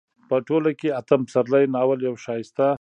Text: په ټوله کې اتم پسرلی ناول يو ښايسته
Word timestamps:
په 0.29 0.35
ټوله 0.47 0.71
کې 0.79 0.89
اتم 0.99 1.21
پسرلی 1.27 1.65
ناول 1.75 1.99
يو 2.07 2.13
ښايسته 2.23 2.67